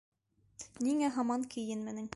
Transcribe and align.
Ниңә 0.87 1.11
һаман 1.19 1.47
кейенмәнең? 1.57 2.09